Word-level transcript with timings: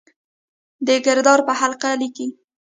د 0.87 0.89
کردار 1.05 1.39
پۀ 1.47 1.53
حقله 1.61 1.93
ليکي: 2.01 2.27